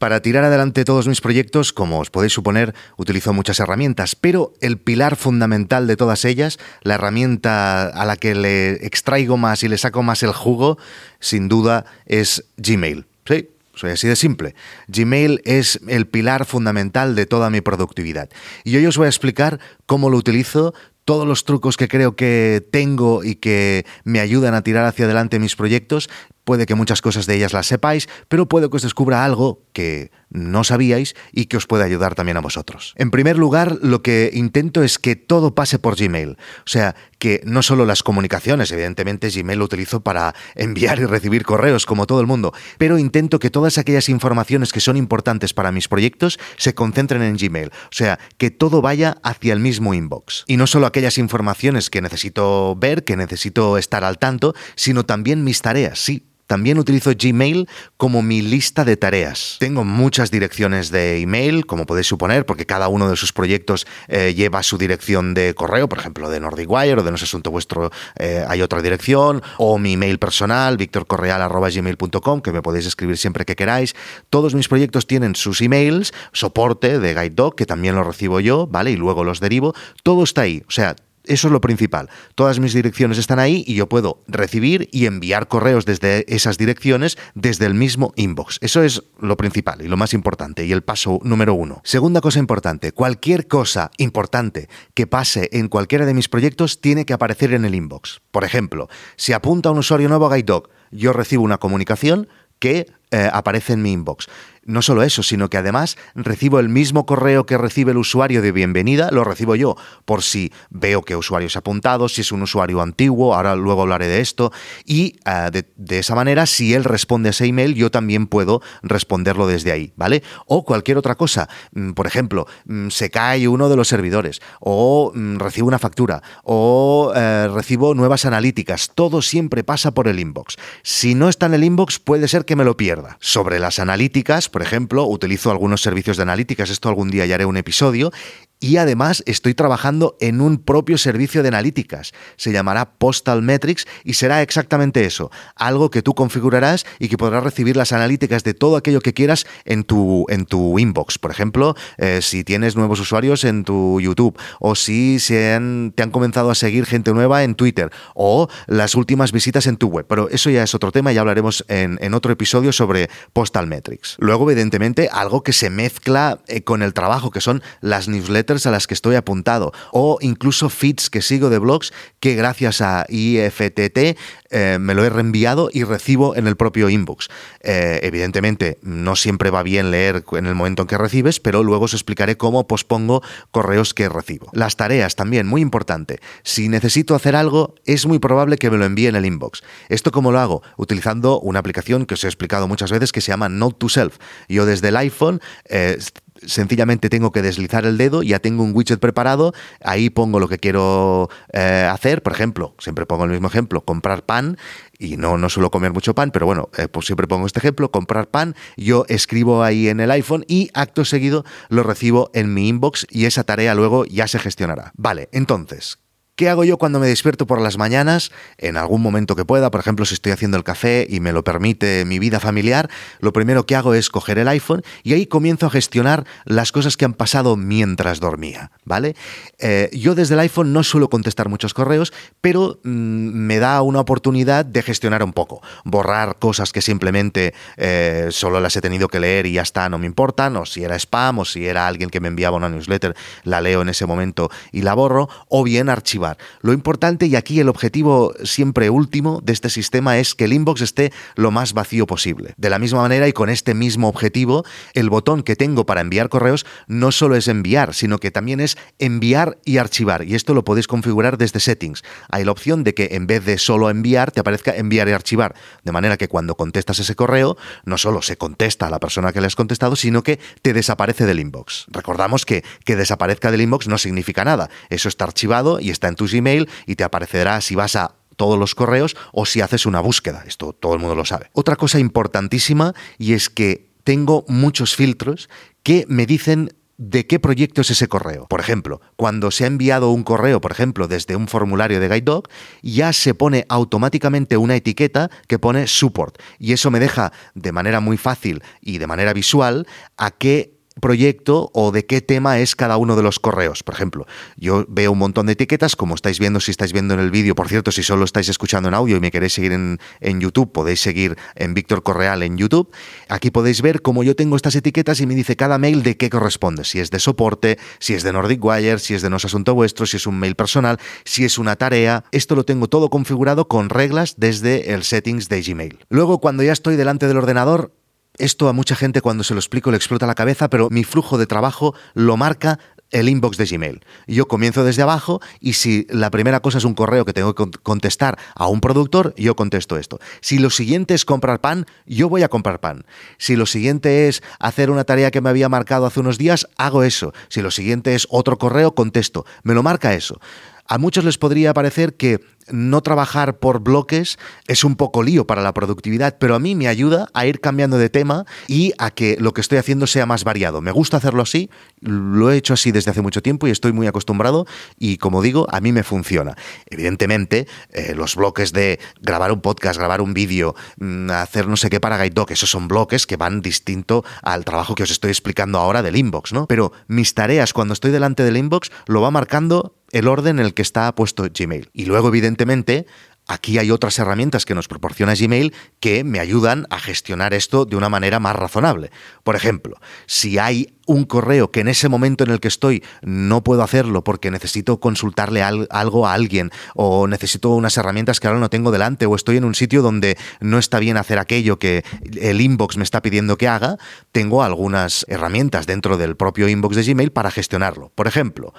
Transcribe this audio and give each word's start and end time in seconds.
Para 0.00 0.22
tirar 0.22 0.44
adelante 0.44 0.86
todos 0.86 1.06
mis 1.08 1.20
proyectos, 1.20 1.74
como 1.74 1.98
os 1.98 2.08
podéis 2.08 2.32
suponer, 2.32 2.74
utilizo 2.96 3.34
muchas 3.34 3.60
herramientas, 3.60 4.16
pero 4.16 4.54
el 4.62 4.78
pilar 4.78 5.14
fundamental 5.14 5.86
de 5.86 5.98
todas 5.98 6.24
ellas, 6.24 6.58
la 6.80 6.94
herramienta 6.94 7.86
a 7.86 8.06
la 8.06 8.16
que 8.16 8.34
le 8.34 8.86
extraigo 8.86 9.36
más 9.36 9.62
y 9.62 9.68
le 9.68 9.76
saco 9.76 10.02
más 10.02 10.22
el 10.22 10.32
jugo, 10.32 10.78
sin 11.18 11.50
duda, 11.50 11.84
es 12.06 12.46
Gmail. 12.56 13.04
Sí, 13.26 13.50
soy 13.74 13.90
así 13.90 14.08
de 14.08 14.16
simple. 14.16 14.54
Gmail 14.88 15.42
es 15.44 15.78
el 15.86 16.06
pilar 16.06 16.46
fundamental 16.46 17.14
de 17.14 17.26
toda 17.26 17.50
mi 17.50 17.60
productividad. 17.60 18.30
Y 18.64 18.76
hoy 18.76 18.86
os 18.86 18.96
voy 18.96 19.04
a 19.04 19.10
explicar 19.10 19.60
cómo 19.84 20.08
lo 20.08 20.16
utilizo, 20.16 20.72
todos 21.04 21.26
los 21.26 21.44
trucos 21.44 21.76
que 21.76 21.88
creo 21.88 22.16
que 22.16 22.64
tengo 22.70 23.24
y 23.24 23.34
que 23.34 23.84
me 24.04 24.20
ayudan 24.20 24.54
a 24.54 24.62
tirar 24.62 24.84
hacia 24.84 25.06
adelante 25.06 25.38
mis 25.38 25.56
proyectos 25.56 26.08
Puede 26.50 26.66
que 26.66 26.74
muchas 26.74 27.00
cosas 27.00 27.26
de 27.26 27.36
ellas 27.36 27.52
las 27.52 27.68
sepáis, 27.68 28.08
pero 28.26 28.48
puede 28.48 28.68
que 28.68 28.74
os 28.74 28.82
descubra 28.82 29.24
algo 29.24 29.62
que 29.72 30.10
no 30.30 30.64
sabíais 30.64 31.14
y 31.30 31.44
que 31.44 31.56
os 31.56 31.68
pueda 31.68 31.84
ayudar 31.84 32.16
también 32.16 32.36
a 32.38 32.40
vosotros. 32.40 32.92
En 32.96 33.12
primer 33.12 33.38
lugar, 33.38 33.78
lo 33.82 34.02
que 34.02 34.32
intento 34.32 34.82
es 34.82 34.98
que 34.98 35.14
todo 35.14 35.54
pase 35.54 35.78
por 35.78 35.94
Gmail. 35.94 36.30
O 36.30 36.68
sea, 36.68 36.96
que 37.20 37.40
no 37.44 37.62
solo 37.62 37.86
las 37.86 38.02
comunicaciones, 38.02 38.72
evidentemente 38.72 39.30
Gmail 39.30 39.60
lo 39.60 39.64
utilizo 39.64 40.00
para 40.00 40.34
enviar 40.56 40.98
y 40.98 41.04
recibir 41.04 41.44
correos 41.44 41.86
como 41.86 42.08
todo 42.08 42.20
el 42.20 42.26
mundo, 42.26 42.52
pero 42.78 42.98
intento 42.98 43.38
que 43.38 43.50
todas 43.50 43.78
aquellas 43.78 44.08
informaciones 44.08 44.72
que 44.72 44.80
son 44.80 44.96
importantes 44.96 45.54
para 45.54 45.70
mis 45.70 45.86
proyectos 45.86 46.40
se 46.56 46.74
concentren 46.74 47.22
en 47.22 47.36
Gmail. 47.36 47.68
O 47.68 47.92
sea, 47.92 48.18
que 48.38 48.50
todo 48.50 48.82
vaya 48.82 49.18
hacia 49.22 49.52
el 49.52 49.60
mismo 49.60 49.94
inbox. 49.94 50.42
Y 50.48 50.56
no 50.56 50.66
solo 50.66 50.86
aquellas 50.86 51.16
informaciones 51.16 51.90
que 51.90 52.02
necesito 52.02 52.74
ver, 52.74 53.04
que 53.04 53.16
necesito 53.16 53.78
estar 53.78 54.02
al 54.02 54.18
tanto, 54.18 54.52
sino 54.74 55.06
también 55.06 55.44
mis 55.44 55.62
tareas. 55.62 56.00
Sí, 56.00 56.26
también 56.50 56.80
utilizo 56.80 57.12
Gmail 57.16 57.68
como 57.96 58.22
mi 58.22 58.42
lista 58.42 58.84
de 58.84 58.96
tareas. 58.96 59.54
Tengo 59.60 59.84
muchas 59.84 60.32
direcciones 60.32 60.90
de 60.90 61.20
email, 61.20 61.64
como 61.64 61.86
podéis 61.86 62.08
suponer, 62.08 62.44
porque 62.44 62.66
cada 62.66 62.88
uno 62.88 63.08
de 63.08 63.14
sus 63.14 63.32
proyectos 63.32 63.86
eh, 64.08 64.34
lleva 64.34 64.64
su 64.64 64.76
dirección 64.76 65.32
de 65.32 65.54
correo, 65.54 65.88
por 65.88 66.00
ejemplo, 66.00 66.28
de 66.28 66.40
NordicWire 66.40 66.98
o 66.98 67.02
de 67.04 67.10
No 67.12 67.16
es 67.16 67.22
Asunto 67.22 67.52
Vuestro 67.52 67.92
eh, 68.18 68.44
hay 68.48 68.62
otra 68.62 68.82
dirección, 68.82 69.44
o 69.58 69.78
mi 69.78 69.92
email 69.92 70.18
personal, 70.18 70.76
victorcorreal.gmail.com, 70.76 72.40
que 72.40 72.50
me 72.50 72.62
podéis 72.62 72.86
escribir 72.86 73.16
siempre 73.16 73.44
que 73.44 73.54
queráis. 73.54 73.94
Todos 74.28 74.56
mis 74.56 74.66
proyectos 74.66 75.06
tienen 75.06 75.36
sus 75.36 75.60
emails, 75.60 76.12
soporte 76.32 76.98
de 76.98 77.14
GuideDoc, 77.14 77.54
que 77.54 77.64
también 77.64 77.94
lo 77.94 78.02
recibo 78.02 78.40
yo, 78.40 78.66
¿vale? 78.66 78.90
Y 78.90 78.96
luego 78.96 79.22
los 79.22 79.38
derivo. 79.38 79.72
Todo 80.02 80.24
está 80.24 80.40
ahí. 80.40 80.64
O 80.66 80.72
sea, 80.72 80.96
eso 81.24 81.48
es 81.48 81.52
lo 81.52 81.60
principal. 81.60 82.08
Todas 82.34 82.60
mis 82.60 82.72
direcciones 82.72 83.18
están 83.18 83.38
ahí 83.38 83.64
y 83.66 83.74
yo 83.74 83.88
puedo 83.88 84.22
recibir 84.26 84.88
y 84.92 85.06
enviar 85.06 85.48
correos 85.48 85.84
desde 85.84 86.24
esas 86.34 86.58
direcciones 86.58 87.18
desde 87.34 87.66
el 87.66 87.74
mismo 87.74 88.12
inbox. 88.16 88.58
Eso 88.60 88.82
es 88.82 89.02
lo 89.20 89.36
principal 89.36 89.82
y 89.82 89.88
lo 89.88 89.96
más 89.96 90.14
importante 90.14 90.64
y 90.64 90.72
el 90.72 90.82
paso 90.82 91.20
número 91.22 91.54
uno. 91.54 91.80
Segunda 91.84 92.20
cosa 92.20 92.38
importante, 92.38 92.92
cualquier 92.92 93.48
cosa 93.48 93.90
importante 93.98 94.68
que 94.94 95.06
pase 95.06 95.48
en 95.52 95.68
cualquiera 95.68 96.06
de 96.06 96.14
mis 96.14 96.28
proyectos 96.28 96.80
tiene 96.80 97.04
que 97.04 97.12
aparecer 97.12 97.52
en 97.52 97.64
el 97.64 97.74
inbox. 97.74 98.20
Por 98.30 98.44
ejemplo, 98.44 98.88
si 99.16 99.32
apunta 99.32 99.70
un 99.70 99.78
usuario 99.78 100.08
nuevo 100.08 100.26
a 100.26 100.30
GuideDog, 100.30 100.68
yo 100.90 101.12
recibo 101.12 101.44
una 101.44 101.58
comunicación 101.58 102.28
que 102.58 102.86
eh, 103.10 103.28
aparece 103.32 103.72
en 103.72 103.82
mi 103.82 103.92
inbox. 103.92 104.28
No 104.64 104.82
solo 104.82 105.02
eso, 105.02 105.22
sino 105.22 105.48
que 105.48 105.56
además 105.56 105.96
recibo 106.14 106.60
el 106.60 106.68
mismo 106.68 107.06
correo 107.06 107.46
que 107.46 107.56
recibe 107.56 107.92
el 107.92 107.96
usuario 107.96 108.42
de 108.42 108.52
bienvenida, 108.52 109.10
lo 109.10 109.24
recibo 109.24 109.56
yo, 109.56 109.74
por 110.04 110.22
si 110.22 110.52
veo 110.68 111.02
que 111.02 111.16
usuario 111.16 111.48
se 111.48 111.58
ha 111.58 111.60
apuntado, 111.60 112.08
si 112.08 112.20
es 112.20 112.30
un 112.30 112.42
usuario 112.42 112.82
antiguo, 112.82 113.34
ahora 113.34 113.56
luego 113.56 113.82
hablaré 113.82 114.06
de 114.06 114.20
esto, 114.20 114.52
y 114.84 115.16
ah, 115.24 115.50
de, 115.50 115.98
esa 115.98 116.14
manera, 116.14 116.44
si 116.44 116.74
él 116.74 116.84
responde 116.84 117.30
a 117.30 117.30
ese 117.30 117.46
email, 117.46 117.74
yo 117.74 117.90
también 117.90 118.26
puedo 118.26 118.60
responderlo 118.82 119.46
desde 119.46 119.72
ahí, 119.72 119.92
¿vale? 119.96 120.22
O 120.46 120.64
cualquier 120.64 120.98
otra 120.98 121.14
cosa, 121.14 121.48
mm, 121.72 121.92
por 121.92 122.06
ejemplo, 122.06 122.46
mm, 122.66 122.90
se 122.90 123.10
cae 123.10 123.48
uno 123.48 123.70
de 123.70 123.76
los 123.76 123.88
servidores, 123.88 124.40
o 124.60 125.10
mm, 125.14 125.38
recibo 125.38 125.68
una 125.68 125.78
factura, 125.78 126.22
o 126.44 127.12
eh, 127.16 127.48
recibo 127.48 127.94
nuevas 127.94 128.26
analíticas, 128.26 128.92
todo 128.94 129.22
siempre 129.22 129.64
pasa 129.64 129.92
por 129.92 130.06
el 130.06 130.20
inbox. 130.20 130.56
Si 130.82 131.14
no 131.14 131.30
está 131.30 131.46
en 131.46 131.54
el 131.54 131.64
inbox, 131.64 131.98
puede 131.98 132.28
ser 132.28 132.44
que 132.44 132.56
me 132.56 132.64
lo 132.64 132.76
pierda. 132.76 132.99
Sobre 133.20 133.58
las 133.58 133.78
analíticas, 133.78 134.48
por 134.48 134.62
ejemplo, 134.62 135.04
utilizo 135.04 135.50
algunos 135.50 135.82
servicios 135.82 136.16
de 136.16 136.22
analíticas, 136.24 136.70
esto 136.70 136.88
algún 136.88 137.10
día 137.10 137.26
ya 137.26 137.36
haré 137.36 137.44
un 137.44 137.56
episodio, 137.56 138.12
y 138.60 138.76
además 138.76 139.22
estoy 139.26 139.54
trabajando 139.54 140.16
en 140.20 140.40
un 140.42 140.58
propio 140.58 140.98
servicio 140.98 141.42
de 141.42 141.48
analíticas. 141.48 142.12
Se 142.36 142.52
llamará 142.52 142.92
Postal 142.92 143.42
Metrics 143.42 143.86
y 144.04 144.12
será 144.12 144.42
exactamente 144.42 145.04
eso, 145.04 145.30
algo 145.56 145.90
que 145.90 146.02
tú 146.02 146.14
configurarás 146.14 146.84
y 146.98 147.08
que 147.08 147.16
podrás 147.16 147.42
recibir 147.42 147.76
las 147.76 147.92
analíticas 147.92 148.44
de 148.44 148.52
todo 148.54 148.76
aquello 148.76 149.00
que 149.00 149.14
quieras 149.14 149.46
en 149.64 149.84
tu, 149.84 150.26
en 150.28 150.44
tu 150.44 150.78
inbox. 150.78 151.18
Por 151.18 151.30
ejemplo, 151.30 151.74
eh, 151.96 152.20
si 152.22 152.44
tienes 152.44 152.76
nuevos 152.76 153.00
usuarios 153.00 153.44
en 153.44 153.64
tu 153.64 154.00
YouTube 154.00 154.38
o 154.60 154.74
si 154.74 155.18
se 155.18 155.58
te 155.94 156.02
han 156.02 156.10
comenzado 156.10 156.50
a 156.50 156.54
seguir 156.54 156.84
gente 156.84 157.12
nueva 157.14 157.42
en 157.44 157.54
Twitter 157.54 157.90
o 158.14 158.48
las 158.66 158.94
últimas 158.94 159.32
visitas 159.32 159.66
en 159.66 159.78
tu 159.78 159.88
web. 159.88 160.06
Pero 160.06 160.28
eso 160.28 160.50
ya 160.50 160.62
es 160.62 160.74
otro 160.74 160.92
tema, 160.92 161.12
ya 161.12 161.22
hablaremos 161.22 161.64
en, 161.68 161.98
en 162.02 162.12
otro 162.12 162.30
episodio 162.32 162.72
sobre 162.72 163.08
Postal 163.32 163.66
Metrics. 163.66 164.16
Luego, 164.18 164.50
evidentemente, 164.50 165.08
algo 165.10 165.42
que 165.42 165.54
se 165.54 165.70
mezcla 165.70 166.40
eh, 166.46 166.62
con 166.62 166.82
el 166.82 166.92
trabajo, 166.92 167.30
que 167.30 167.40
son 167.40 167.62
las 167.80 168.08
newsletters 168.08 168.49
a 168.50 168.70
las 168.70 168.86
que 168.86 168.94
estoy 168.94 169.14
apuntado 169.14 169.72
o 169.92 170.18
incluso 170.20 170.68
feeds 170.68 171.08
que 171.08 171.22
sigo 171.22 171.50
de 171.50 171.58
blogs 171.58 171.92
que 172.18 172.34
gracias 172.34 172.80
a 172.80 173.06
IFTT 173.08 174.18
eh, 174.50 174.78
me 174.80 174.94
lo 174.94 175.04
he 175.04 175.10
reenviado 175.10 175.70
y 175.72 175.84
recibo 175.84 176.34
en 176.34 176.48
el 176.48 176.56
propio 176.56 176.90
inbox. 176.90 177.28
Eh, 177.60 178.00
evidentemente, 178.02 178.78
no 178.82 179.14
siempre 179.14 179.50
va 179.50 179.62
bien 179.62 179.92
leer 179.92 180.24
en 180.32 180.46
el 180.46 180.54
momento 180.56 180.82
en 180.82 180.88
que 180.88 180.98
recibes, 180.98 181.38
pero 181.38 181.62
luego 181.62 181.84
os 181.84 181.94
explicaré 181.94 182.36
cómo 182.36 182.66
pospongo 182.66 183.22
correos 183.52 183.94
que 183.94 184.08
recibo. 184.08 184.48
Las 184.52 184.76
tareas 184.76 185.14
también, 185.14 185.46
muy 185.46 185.60
importante. 185.60 186.18
Si 186.42 186.68
necesito 186.68 187.14
hacer 187.14 187.36
algo, 187.36 187.76
es 187.84 188.06
muy 188.06 188.18
probable 188.18 188.58
que 188.58 188.70
me 188.70 188.78
lo 188.78 188.84
envíe 188.84 189.06
en 189.06 189.16
el 189.16 189.24
inbox. 189.26 189.62
¿Esto 189.88 190.10
cómo 190.10 190.32
lo 190.32 190.40
hago? 190.40 190.62
Utilizando 190.76 191.38
una 191.40 191.60
aplicación 191.60 192.06
que 192.06 192.14
os 192.14 192.24
he 192.24 192.26
explicado 192.26 192.66
muchas 192.66 192.90
veces 192.90 193.12
que 193.12 193.20
se 193.20 193.30
llama 193.30 193.48
Note 193.48 193.76
to 193.78 193.88
Self. 193.88 194.18
Yo 194.48 194.66
desde 194.66 194.88
el 194.88 194.96
iPhone 194.96 195.40
eh, 195.68 195.98
sencillamente 196.46 197.08
tengo 197.08 197.32
que 197.32 197.42
deslizar 197.42 197.84
el 197.84 197.98
dedo, 197.98 198.22
ya 198.22 198.38
tengo 198.38 198.62
un 198.62 198.74
widget 198.74 199.00
preparado, 199.00 199.52
ahí 199.82 200.10
pongo 200.10 200.40
lo 200.40 200.48
que 200.48 200.58
quiero 200.58 201.28
eh, 201.52 201.88
hacer, 201.90 202.22
por 202.22 202.32
ejemplo, 202.32 202.74
siempre 202.78 203.06
pongo 203.06 203.24
el 203.24 203.30
mismo 203.30 203.48
ejemplo, 203.48 203.82
comprar 203.82 204.24
pan, 204.24 204.56
y 204.98 205.16
no, 205.16 205.38
no 205.38 205.48
suelo 205.48 205.70
comer 205.70 205.92
mucho 205.92 206.14
pan, 206.14 206.30
pero 206.30 206.46
bueno, 206.46 206.68
eh, 206.76 206.88
pues 206.88 207.06
siempre 207.06 207.26
pongo 207.26 207.46
este 207.46 207.58
ejemplo, 207.58 207.90
comprar 207.90 208.28
pan, 208.28 208.54
yo 208.76 209.04
escribo 209.08 209.62
ahí 209.62 209.88
en 209.88 210.00
el 210.00 210.10
iPhone 210.10 210.44
y 210.46 210.70
acto 210.74 211.04
seguido 211.04 211.44
lo 211.68 211.82
recibo 211.82 212.30
en 212.34 212.52
mi 212.52 212.68
inbox 212.68 213.06
y 213.10 213.24
esa 213.24 213.44
tarea 213.44 213.74
luego 213.74 214.04
ya 214.04 214.28
se 214.28 214.38
gestionará. 214.38 214.92
Vale, 214.96 215.28
entonces, 215.32 215.98
¿Qué 216.40 216.48
hago 216.48 216.64
yo 216.64 216.78
cuando 216.78 217.00
me 217.00 217.06
despierto 217.06 217.46
por 217.46 217.60
las 217.60 217.76
mañanas? 217.76 218.32
En 218.56 218.78
algún 218.78 219.02
momento 219.02 219.36
que 219.36 219.44
pueda, 219.44 219.70
por 219.70 219.78
ejemplo, 219.78 220.06
si 220.06 220.14
estoy 220.14 220.32
haciendo 220.32 220.56
el 220.56 220.64
café 220.64 221.06
y 221.06 221.20
me 221.20 221.32
lo 221.32 221.44
permite 221.44 222.06
mi 222.06 222.18
vida 222.18 222.40
familiar, 222.40 222.88
lo 223.18 223.34
primero 223.34 223.66
que 223.66 223.76
hago 223.76 223.92
es 223.92 224.08
coger 224.08 224.38
el 224.38 224.48
iPhone 224.48 224.82
y 225.02 225.12
ahí 225.12 225.26
comienzo 225.26 225.66
a 225.66 225.70
gestionar 225.70 226.24
las 226.46 226.72
cosas 226.72 226.96
que 226.96 227.04
han 227.04 227.12
pasado 227.12 227.58
mientras 227.58 228.20
dormía, 228.20 228.70
¿vale? 228.86 229.16
Eh, 229.58 229.90
yo 229.92 230.14
desde 230.14 230.32
el 230.32 230.40
iPhone 230.40 230.72
no 230.72 230.82
suelo 230.82 231.10
contestar 231.10 231.50
muchos 231.50 231.74
correos, 231.74 232.10
pero 232.40 232.80
mm, 232.84 232.88
me 232.88 233.58
da 233.58 233.82
una 233.82 234.00
oportunidad 234.00 234.64
de 234.64 234.80
gestionar 234.80 235.22
un 235.22 235.34
poco, 235.34 235.60
borrar 235.84 236.38
cosas 236.38 236.72
que 236.72 236.80
simplemente 236.80 237.52
eh, 237.76 238.28
solo 238.30 238.60
las 238.60 238.74
he 238.76 238.80
tenido 238.80 239.08
que 239.08 239.20
leer 239.20 239.44
y 239.44 239.52
ya 239.52 239.62
está, 239.62 239.90
no 239.90 239.98
me 239.98 240.06
importan, 240.06 240.56
o 240.56 240.64
si 240.64 240.84
era 240.84 240.96
spam, 240.98 241.40
o 241.40 241.44
si 241.44 241.66
era 241.66 241.86
alguien 241.86 242.08
que 242.08 242.20
me 242.20 242.28
enviaba 242.28 242.56
una 242.56 242.70
newsletter, 242.70 243.14
la 243.44 243.60
leo 243.60 243.82
en 243.82 243.90
ese 243.90 244.06
momento 244.06 244.50
y 244.72 244.80
la 244.80 244.94
borro, 244.94 245.28
o 245.48 245.62
bien 245.64 245.90
archivar 245.90 246.29
lo 246.60 246.72
importante 246.72 247.26
y 247.26 247.36
aquí 247.36 247.60
el 247.60 247.68
objetivo 247.68 248.34
siempre 248.44 248.90
último 248.90 249.40
de 249.42 249.52
este 249.52 249.70
sistema 249.70 250.18
es 250.18 250.34
que 250.34 250.44
el 250.44 250.52
inbox 250.52 250.82
esté 250.82 251.12
lo 251.36 251.50
más 251.50 251.72
vacío 251.72 252.06
posible. 252.06 252.54
De 252.56 252.70
la 252.70 252.78
misma 252.78 253.02
manera 253.02 253.28
y 253.28 253.32
con 253.32 253.48
este 253.48 253.74
mismo 253.74 254.08
objetivo, 254.08 254.64
el 254.94 255.10
botón 255.10 255.42
que 255.42 255.56
tengo 255.56 255.86
para 255.86 256.00
enviar 256.00 256.28
correos 256.28 256.66
no 256.86 257.12
solo 257.12 257.36
es 257.36 257.48
enviar, 257.48 257.94
sino 257.94 258.18
que 258.18 258.30
también 258.30 258.60
es 258.60 258.76
enviar 258.98 259.58
y 259.64 259.78
archivar. 259.78 260.24
Y 260.24 260.34
esto 260.34 260.54
lo 260.54 260.64
podéis 260.64 260.86
configurar 260.86 261.38
desde 261.38 261.60
settings. 261.60 262.02
Hay 262.30 262.44
la 262.44 262.52
opción 262.52 262.84
de 262.84 262.94
que 262.94 263.10
en 263.12 263.26
vez 263.26 263.44
de 263.44 263.58
solo 263.58 263.90
enviar, 263.90 264.30
te 264.32 264.40
aparezca 264.40 264.76
enviar 264.76 265.08
y 265.08 265.12
archivar. 265.12 265.54
De 265.84 265.92
manera 265.92 266.16
que 266.16 266.28
cuando 266.28 266.56
contestas 266.56 266.98
ese 266.98 267.14
correo, 267.14 267.56
no 267.84 267.98
solo 267.98 268.22
se 268.22 268.36
contesta 268.36 268.86
a 268.86 268.90
la 268.90 269.00
persona 269.00 269.32
que 269.32 269.40
le 269.40 269.46
has 269.46 269.56
contestado, 269.56 269.96
sino 269.96 270.22
que 270.22 270.38
te 270.62 270.72
desaparece 270.72 271.26
del 271.26 271.40
inbox. 271.40 271.86
Recordamos 271.88 272.44
que 272.44 272.64
que 272.84 272.96
desaparezca 272.96 273.50
del 273.50 273.60
inbox 273.60 273.88
no 273.88 273.98
significa 273.98 274.44
nada. 274.44 274.70
Eso 274.88 275.08
está 275.08 275.24
archivado 275.24 275.80
y 275.80 275.90
está 275.90 276.08
en 276.10 276.16
tu 276.16 276.26
Gmail 276.26 276.68
y 276.86 276.96
te 276.96 277.04
aparecerá 277.04 277.60
si 277.60 277.74
vas 277.74 277.96
a 277.96 278.14
todos 278.36 278.58
los 278.58 278.74
correos 278.74 279.16
o 279.32 279.46
si 279.46 279.60
haces 279.60 279.86
una 279.86 280.00
búsqueda. 280.00 280.44
Esto 280.46 280.72
todo 280.72 280.94
el 280.94 281.00
mundo 281.00 281.14
lo 281.14 281.24
sabe. 281.24 281.50
Otra 281.52 281.76
cosa 281.76 281.98
importantísima 281.98 282.94
y 283.18 283.32
es 283.32 283.50
que 283.50 283.90
tengo 284.04 284.44
muchos 284.48 284.96
filtros 284.96 285.48
que 285.82 286.04
me 286.08 286.26
dicen 286.26 286.70
de 286.96 287.26
qué 287.26 287.38
proyecto 287.38 287.80
es 287.80 287.90
ese 287.90 288.08
correo. 288.08 288.46
Por 288.46 288.60
ejemplo, 288.60 289.00
cuando 289.16 289.50
se 289.50 289.64
ha 289.64 289.66
enviado 289.66 290.10
un 290.10 290.22
correo, 290.22 290.60
por 290.60 290.70
ejemplo, 290.70 291.08
desde 291.08 291.34
un 291.34 291.48
formulario 291.48 291.98
de 291.98 292.08
Guide 292.08 292.20
Dog, 292.20 292.48
ya 292.82 293.14
se 293.14 293.32
pone 293.32 293.64
automáticamente 293.70 294.58
una 294.58 294.76
etiqueta 294.76 295.30
que 295.46 295.58
pone 295.58 295.86
support. 295.86 296.38
Y 296.58 296.74
eso 296.74 296.90
me 296.90 297.00
deja 297.00 297.32
de 297.54 297.72
manera 297.72 298.00
muy 298.00 298.18
fácil 298.18 298.62
y 298.82 298.98
de 298.98 299.06
manera 299.06 299.32
visual 299.32 299.86
a 300.18 300.30
qué 300.30 300.79
proyecto 301.00 301.70
o 301.74 301.92
de 301.92 302.06
qué 302.06 302.20
tema 302.20 302.58
es 302.58 302.76
cada 302.76 302.96
uno 302.96 303.16
de 303.16 303.22
los 303.22 303.40
correos. 303.40 303.82
Por 303.82 303.94
ejemplo, 303.94 304.26
yo 304.56 304.84
veo 304.88 305.12
un 305.12 305.18
montón 305.18 305.46
de 305.46 305.52
etiquetas, 305.52 305.96
como 305.96 306.14
estáis 306.14 306.38
viendo 306.38 306.60
si 306.60 306.70
estáis 306.70 306.92
viendo 306.92 307.14
en 307.14 307.20
el 307.20 307.30
vídeo. 307.30 307.54
Por 307.54 307.68
cierto, 307.68 307.92
si 307.92 308.02
solo 308.02 308.24
estáis 308.24 308.48
escuchando 308.48 308.88
en 308.88 308.94
audio 308.94 309.16
y 309.16 309.20
me 309.20 309.30
queréis 309.30 309.54
seguir 309.54 309.72
en, 309.72 309.98
en, 310.20 310.40
YouTube, 310.40 310.72
podéis 310.72 311.00
seguir 311.00 311.36
en 311.54 311.74
Víctor 311.74 312.02
Correal 312.02 312.42
en 312.42 312.56
YouTube. 312.56 312.90
Aquí 313.28 313.50
podéis 313.50 313.82
ver 313.82 314.02
cómo 314.02 314.22
yo 314.22 314.36
tengo 314.36 314.56
estas 314.56 314.74
etiquetas 314.76 315.20
y 315.20 315.26
me 315.26 315.34
dice 315.34 315.56
cada 315.56 315.78
mail 315.78 316.02
de 316.02 316.16
qué 316.16 316.30
corresponde. 316.30 316.84
Si 316.84 317.00
es 317.00 317.10
de 317.10 317.18
soporte, 317.18 317.78
si 317.98 318.14
es 318.14 318.22
de 318.22 318.32
Nordic 318.32 318.64
Wire, 318.64 318.98
si 318.98 319.14
es 319.14 319.22
de 319.22 319.30
No 319.30 319.36
es 319.36 319.44
Asunto 319.44 319.74
Vuestro, 319.74 320.06
si 320.06 320.16
es 320.16 320.26
un 320.26 320.38
mail 320.38 320.54
personal, 320.54 320.98
si 321.24 321.44
es 321.44 321.58
una 321.58 321.76
tarea. 321.76 322.24
Esto 322.32 322.54
lo 322.54 322.64
tengo 322.64 322.88
todo 322.88 323.10
configurado 323.10 323.68
con 323.68 323.88
reglas 323.88 324.34
desde 324.38 324.92
el 324.92 325.04
settings 325.04 325.48
de 325.48 325.62
Gmail. 325.62 325.98
Luego, 326.08 326.40
cuando 326.40 326.62
ya 326.62 326.72
estoy 326.72 326.96
delante 326.96 327.26
del 327.26 327.38
ordenador, 327.38 327.92
esto 328.40 328.68
a 328.68 328.72
mucha 328.72 328.96
gente 328.96 329.20
cuando 329.20 329.44
se 329.44 329.54
lo 329.54 329.60
explico 329.60 329.90
le 329.90 329.96
explota 329.96 330.26
la 330.26 330.34
cabeza, 330.34 330.68
pero 330.68 330.88
mi 330.90 331.04
flujo 331.04 331.38
de 331.38 331.46
trabajo 331.46 331.94
lo 332.14 332.36
marca 332.36 332.78
el 333.10 333.28
inbox 333.28 333.56
de 333.56 333.66
Gmail. 333.66 334.00
Yo 334.26 334.46
comienzo 334.46 334.84
desde 334.84 335.02
abajo 335.02 335.40
y 335.60 335.74
si 335.74 336.06
la 336.10 336.30
primera 336.30 336.60
cosa 336.60 336.78
es 336.78 336.84
un 336.84 336.94
correo 336.94 337.24
que 337.24 337.32
tengo 337.32 337.54
que 337.54 337.70
contestar 337.82 338.38
a 338.54 338.66
un 338.68 338.80
productor, 338.80 339.34
yo 339.36 339.56
contesto 339.56 339.96
esto. 339.96 340.18
Si 340.40 340.58
lo 340.58 340.70
siguiente 340.70 341.14
es 341.14 341.24
comprar 341.24 341.60
pan, 341.60 341.86
yo 342.06 342.28
voy 342.28 342.42
a 342.42 342.48
comprar 342.48 342.80
pan. 342.80 343.04
Si 343.38 343.56
lo 343.56 343.66
siguiente 343.66 344.28
es 344.28 344.42
hacer 344.58 344.90
una 344.90 345.04
tarea 345.04 345.30
que 345.30 345.40
me 345.40 345.50
había 345.50 345.68
marcado 345.68 346.06
hace 346.06 346.20
unos 346.20 346.38
días, 346.38 346.68
hago 346.76 347.02
eso. 347.02 347.32
Si 347.48 347.62
lo 347.62 347.70
siguiente 347.70 348.14
es 348.14 348.26
otro 348.30 348.58
correo, 348.58 348.94
contesto. 348.94 349.44
Me 349.62 349.74
lo 349.74 349.82
marca 349.82 350.14
eso. 350.14 350.40
A 350.86 350.98
muchos 350.98 351.24
les 351.24 351.38
podría 351.38 351.72
parecer 351.72 352.14
que 352.14 352.40
no 352.72 353.02
trabajar 353.02 353.58
por 353.58 353.80
bloques 353.80 354.38
es 354.66 354.84
un 354.84 354.96
poco 354.96 355.22
lío 355.22 355.46
para 355.46 355.62
la 355.62 355.74
productividad, 355.74 356.38
pero 356.38 356.54
a 356.54 356.58
mí 356.58 356.74
me 356.74 356.88
ayuda 356.88 357.28
a 357.34 357.46
ir 357.46 357.60
cambiando 357.60 357.98
de 357.98 358.10
tema 358.10 358.44
y 358.68 358.92
a 358.98 359.10
que 359.10 359.36
lo 359.40 359.52
que 359.52 359.60
estoy 359.60 359.78
haciendo 359.78 360.06
sea 360.06 360.26
más 360.26 360.44
variado. 360.44 360.80
Me 360.80 360.90
gusta 360.90 361.16
hacerlo 361.16 361.42
así, 361.42 361.70
lo 362.00 362.50
he 362.50 362.56
hecho 362.56 362.74
así 362.74 362.92
desde 362.92 363.10
hace 363.10 363.22
mucho 363.22 363.42
tiempo 363.42 363.66
y 363.66 363.70
estoy 363.70 363.92
muy 363.92 364.06
acostumbrado 364.06 364.66
y 364.98 365.18
como 365.18 365.42
digo, 365.42 365.66
a 365.70 365.80
mí 365.80 365.92
me 365.92 366.02
funciona. 366.02 366.56
Evidentemente, 366.86 367.66
eh, 367.90 368.14
los 368.14 368.36
bloques 368.36 368.72
de 368.72 368.98
grabar 369.20 369.52
un 369.52 369.60
podcast, 369.60 369.98
grabar 369.98 370.20
un 370.20 370.34
vídeo, 370.34 370.74
mm, 370.98 371.30
hacer 371.30 371.68
no 371.68 371.76
sé 371.76 371.90
qué 371.90 372.00
para 372.00 372.18
Guide 372.18 372.34
Dog, 372.34 372.52
esos 372.52 372.70
son 372.70 372.88
bloques 372.88 373.26
que 373.26 373.36
van 373.36 373.60
distinto 373.60 374.24
al 374.42 374.64
trabajo 374.64 374.94
que 374.94 375.02
os 375.02 375.10
estoy 375.10 375.30
explicando 375.30 375.78
ahora 375.78 376.02
del 376.02 376.16
inbox, 376.16 376.52
¿no? 376.52 376.66
Pero 376.66 376.92
mis 377.08 377.34
tareas 377.34 377.72
cuando 377.72 377.94
estoy 377.94 378.10
delante 378.10 378.42
del 378.42 378.56
inbox 378.56 378.90
lo 379.06 379.20
va 379.20 379.30
marcando 379.30 379.94
el 380.12 380.28
orden 380.28 380.58
en 380.58 380.66
el 380.66 380.74
que 380.74 380.82
está 380.82 381.14
puesto 381.14 381.46
Gmail. 381.52 381.90
Y 381.92 382.06
luego, 382.06 382.28
evidentemente, 382.28 383.06
aquí 383.50 383.78
hay 383.78 383.90
otras 383.90 384.18
herramientas 384.18 384.64
que 384.64 384.74
nos 384.74 384.86
proporciona 384.86 385.34
Gmail 385.34 385.74
que 385.98 386.22
me 386.22 386.38
ayudan 386.38 386.86
a 386.88 386.98
gestionar 387.00 387.52
esto 387.52 387.84
de 387.84 387.96
una 387.96 388.08
manera 388.08 388.38
más 388.38 388.54
razonable. 388.54 389.10
Por 389.42 389.56
ejemplo, 389.56 389.96
si 390.26 390.58
hay 390.58 390.94
un 391.06 391.24
correo 391.24 391.72
que 391.72 391.80
en 391.80 391.88
ese 391.88 392.08
momento 392.08 392.44
en 392.44 392.50
el 392.50 392.60
que 392.60 392.68
estoy 392.68 393.02
no 393.22 393.64
puedo 393.64 393.82
hacerlo 393.82 394.22
porque 394.22 394.52
necesito 394.52 395.00
consultarle 395.00 395.62
algo 395.62 396.28
a 396.28 396.34
alguien 396.34 396.70
o 396.94 397.26
necesito 397.26 397.70
unas 397.70 397.96
herramientas 397.96 398.38
que 398.38 398.46
ahora 398.46 398.60
no 398.60 398.70
tengo 398.70 398.92
delante 398.92 399.26
o 399.26 399.34
estoy 399.34 399.56
en 399.56 399.64
un 399.64 399.74
sitio 399.74 400.02
donde 400.02 400.38
no 400.60 400.78
está 400.78 401.00
bien 401.00 401.16
hacer 401.16 401.40
aquello 401.40 401.80
que 401.80 402.04
el 402.40 402.60
inbox 402.60 402.96
me 402.96 403.02
está 403.02 403.20
pidiendo 403.20 403.58
que 403.58 403.66
haga, 403.66 403.96
tengo 404.30 404.62
algunas 404.62 405.26
herramientas 405.28 405.88
dentro 405.88 406.16
del 406.16 406.36
propio 406.36 406.68
inbox 406.68 406.94
de 406.94 407.02
Gmail 407.02 407.32
para 407.32 407.50
gestionarlo. 407.50 408.12
Por 408.14 408.28
ejemplo, 408.28 408.72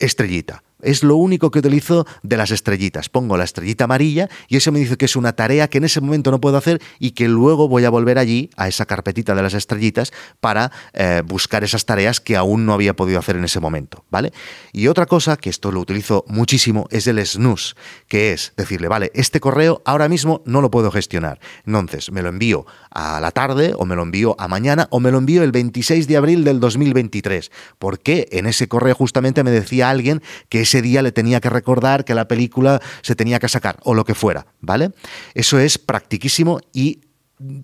estrellita. 0.00 0.64
Es 0.86 1.02
lo 1.02 1.16
único 1.16 1.50
que 1.50 1.58
utilizo 1.58 2.06
de 2.22 2.36
las 2.36 2.50
estrellitas. 2.50 3.08
Pongo 3.08 3.36
la 3.36 3.44
estrellita 3.44 3.84
amarilla 3.84 4.28
y 4.48 4.56
eso 4.56 4.70
me 4.70 4.78
dice 4.78 4.96
que 4.96 5.04
es 5.04 5.16
una 5.16 5.32
tarea 5.34 5.68
que 5.68 5.78
en 5.78 5.84
ese 5.84 6.00
momento 6.00 6.30
no 6.30 6.40
puedo 6.40 6.56
hacer 6.56 6.80
y 6.98 7.10
que 7.10 7.28
luego 7.28 7.68
voy 7.68 7.84
a 7.84 7.90
volver 7.90 8.18
allí, 8.18 8.50
a 8.56 8.68
esa 8.68 8.86
carpetita 8.86 9.34
de 9.34 9.42
las 9.42 9.54
estrellitas, 9.54 10.12
para 10.40 10.70
eh, 10.92 11.22
buscar 11.26 11.64
esas 11.64 11.86
tareas 11.86 12.20
que 12.20 12.36
aún 12.36 12.66
no 12.66 12.72
había 12.72 12.94
podido 12.94 13.18
hacer 13.18 13.36
en 13.36 13.44
ese 13.44 13.58
momento. 13.58 14.04
¿Vale? 14.10 14.32
Y 14.72 14.86
otra 14.86 15.06
cosa, 15.06 15.36
que 15.36 15.50
esto 15.50 15.72
lo 15.72 15.80
utilizo 15.80 16.24
muchísimo, 16.28 16.86
es 16.90 17.06
el 17.06 17.24
snooze, 17.26 17.74
que 18.06 18.32
es 18.32 18.52
decirle, 18.56 18.88
vale, 18.88 19.10
este 19.14 19.40
correo 19.40 19.82
ahora 19.84 20.08
mismo 20.08 20.42
no 20.46 20.60
lo 20.60 20.70
puedo 20.70 20.90
gestionar. 20.92 21.40
Entonces, 21.66 22.12
me 22.12 22.22
lo 22.22 22.28
envío 22.28 22.64
a 22.90 23.20
la 23.20 23.32
tarde, 23.32 23.74
o 23.76 23.84
me 23.84 23.96
lo 23.96 24.02
envío 24.02 24.36
a 24.38 24.48
mañana, 24.48 24.86
o 24.90 25.00
me 25.00 25.10
lo 25.10 25.18
envío 25.18 25.42
el 25.42 25.52
26 25.52 26.06
de 26.06 26.16
abril 26.16 26.44
del 26.44 26.60
2023. 26.60 27.50
Porque 27.78 28.28
en 28.30 28.46
ese 28.46 28.68
correo 28.68 28.94
justamente 28.94 29.42
me 29.42 29.50
decía 29.50 29.90
alguien 29.90 30.22
que 30.48 30.60
ese 30.60 30.75
día 30.82 31.02
le 31.02 31.12
tenía 31.12 31.40
que 31.40 31.50
recordar 31.50 32.04
que 32.04 32.14
la 32.14 32.28
película 32.28 32.80
se 33.02 33.14
tenía 33.14 33.38
que 33.38 33.48
sacar 33.48 33.78
o 33.84 33.94
lo 33.94 34.04
que 34.04 34.14
fuera, 34.14 34.46
¿vale? 34.60 34.90
Eso 35.34 35.58
es 35.58 35.78
practiquísimo 35.78 36.60
y 36.72 37.00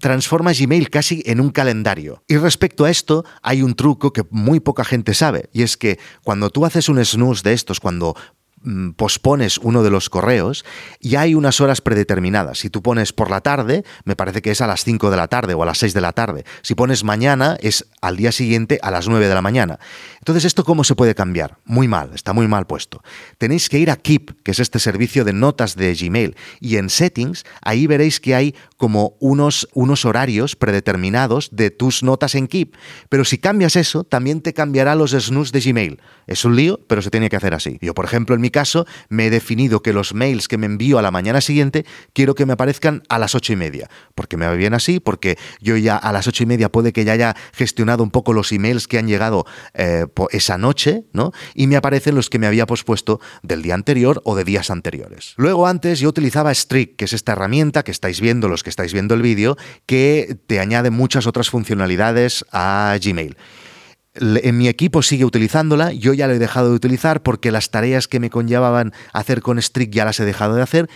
transforma 0.00 0.53
Gmail 0.53 0.91
casi 0.91 1.23
en 1.26 1.41
un 1.41 1.50
calendario. 1.50 2.23
Y 2.29 2.37
respecto 2.37 2.85
a 2.85 2.91
esto, 2.91 3.25
hay 3.43 3.62
un 3.62 3.75
truco 3.75 4.12
que 4.12 4.25
muy 4.31 4.61
poca 4.61 4.85
gente 4.85 5.14
sabe, 5.14 5.49
y 5.53 5.62
es 5.62 5.76
que 5.76 5.99
cuando 6.23 6.50
tú 6.50 6.67
haces 6.67 6.88
un 6.88 7.03
snooze 7.05 7.43
de 7.43 7.55
estos, 7.55 7.81
cuando 7.81 8.14
pospones 8.97 9.59
uno 9.59 9.82
de 9.82 9.91
los 9.91 10.09
correos 10.09 10.64
y 11.00 11.17
hay 11.17 11.35
unas 11.35 11.61
horas 11.61 11.81
predeterminadas. 11.81 12.59
Si 12.59 12.70
tú 12.70 12.82
pones 12.82 13.12
por 13.12 13.31
la 13.31 13.41
tarde, 13.41 13.85
me 14.05 14.17
parece 14.17 14.43
que 14.43 14.50
es 14.50 14.61
a 14.61 14.67
las 14.67 14.85
5 14.85 15.11
de 15.11 15.17
la 15.17 15.29
tarde 15.29 15.55
o 15.55 15.62
a 15.62 15.67
las 15.67 15.79
6 15.79 15.94
de 15.94 16.00
la 16.00 16.12
tarde. 16.12 16.44
Si 16.62 16.75
pones 16.75 17.05
mañana, 17.05 17.56
es 17.61 17.87
al 18.00 18.17
día 18.17 18.32
siguiente 18.32 18.79
a 18.82 18.91
las 18.91 19.09
9 19.09 19.29
de 19.29 19.35
la 19.35 19.43
mañana. 19.43 19.79
Entonces, 20.19 20.44
¿esto 20.44 20.64
cómo 20.64 20.85
se 20.85 20.94
puede 20.94 21.14
cambiar? 21.14 21.59
Muy 21.64 21.88
mal, 21.88 22.11
está 22.14 22.32
muy 22.32 22.47
mal 22.47 22.67
puesto. 22.67 23.03
Tenéis 23.38 23.69
que 23.69 23.79
ir 23.79 23.91
a 23.91 23.97
Keep, 23.97 24.43
que 24.43 24.53
es 24.53 24.61
este 24.61 24.79
servicio 24.79 25.25
de 25.25 25.32
notas 25.32 25.75
de 25.75 25.94
Gmail, 25.94 26.37
y 26.61 26.76
en 26.76 26.91
Settings, 26.91 27.44
ahí 27.61 27.87
veréis 27.87 28.20
que 28.20 28.35
hay 28.35 28.55
como 28.76 29.17
unos, 29.19 29.69
unos 29.75 30.05
horarios 30.05 30.55
predeterminados 30.55 31.50
de 31.53 31.70
tus 31.70 32.03
notas 32.03 32.35
en 32.37 32.47
Keep. 32.47 32.76
Pero 33.09 33.25
si 33.25 33.38
cambias 33.38 33.76
eso, 33.76 34.05
también 34.05 34.41
te 34.41 34.55
cambiará 34.55 34.94
los 34.94 35.11
snooze 35.11 35.53
de 35.53 35.61
Gmail. 35.61 36.00
Es 36.26 36.44
un 36.44 36.55
lío, 36.55 36.81
pero 36.87 37.03
se 37.03 37.11
tiene 37.11 37.29
que 37.29 37.37
hacer 37.37 37.55
así. 37.55 37.79
Yo, 37.81 37.94
por 37.94 38.05
ejemplo, 38.05 38.35
en 38.35 38.41
mi 38.41 38.50
caso, 38.52 38.87
me 39.08 39.26
he 39.26 39.31
definido 39.31 39.82
que 39.82 39.93
los 39.93 40.14
mails 40.14 40.46
que 40.46 40.58
me 40.58 40.66
envío 40.66 41.00
a 41.00 41.02
la 41.02 41.10
mañana 41.10 41.40
siguiente 41.40 41.84
quiero 42.12 42.37
que 42.37 42.46
me 42.46 42.52
aparezcan 42.52 43.02
a 43.08 43.19
las 43.19 43.34
ocho 43.34 43.52
y 43.52 43.56
media. 43.56 43.90
Porque 44.14 44.37
me 44.37 44.46
va 44.46 44.52
bien 44.52 44.75
así, 44.75 45.00
porque 45.00 45.37
yo 45.60 45.76
ya 45.76 45.96
a 45.96 46.12
las 46.12 46.28
ocho 46.28 46.44
y 46.44 46.46
media 46.46 46.70
puede 46.70 46.93
que 46.93 47.04
ya 47.04 47.12
haya 47.12 47.37
gestionado 47.52 48.04
un 48.04 48.10
poco 48.10 48.32
los 48.32 48.52
emails 48.52 48.87
que 48.87 48.99
han 48.99 49.08
llegado 49.08 49.44
eh, 49.75 50.06
esa 50.31 50.58
noche, 50.58 51.04
¿no? 51.12 51.32
Y 51.54 51.66
me 51.66 51.76
aparecen 51.76 52.14
los 52.14 52.31
que 52.31 52.38
me 52.38 52.46
había 52.46 52.66
pospuesto 52.66 53.20
del 53.43 53.62
día 53.62 53.75
anterior 53.75 54.20
o 54.25 54.37
de 54.37 54.44
días 54.44 54.70
anteriores. 54.70 55.34
Luego, 55.37 55.66
antes 55.66 55.99
yo 56.00 56.08
utilizaba 56.08 56.54
Strict, 56.54 56.96
que 56.96 57.06
es 57.06 57.12
esta 57.12 57.32
herramienta 57.32 57.82
que 57.82 57.90
estáis 57.90 58.20
viendo 58.20 58.49
los 58.49 58.62
que 58.62 58.70
estáis 58.70 58.93
viendo 58.93 59.14
el 59.14 59.22
vídeo, 59.22 59.56
que 59.87 60.37
te 60.46 60.60
añade 60.60 60.90
muchas 60.90 61.26
otras 61.26 61.50
funcionalidades 61.50 62.44
a 62.52 62.96
Gmail. 63.02 63.37
En 64.14 64.59
mi 64.59 64.69
equipo 64.69 65.03
sigue 65.03 65.25
utilizándola, 65.25 65.92
yo 65.92 66.12
ya 66.12 66.26
la 66.26 66.35
he 66.35 66.38
dejado 66.38 66.69
de 66.69 66.75
utilizar 66.75 67.23
porque 67.23 67.50
las 67.50 67.71
tareas 67.71 68.09
que 68.09 68.21
me 68.21 68.28
conllevaban 68.28 68.92
hacer 69.14 69.40
con 69.40 69.61
Strict 69.61 69.95
ya 69.95 70.04
las 70.04 70.21
he 70.21 70.26
dejado 70.26 70.54
de 70.54 70.62
hacer 70.62 70.90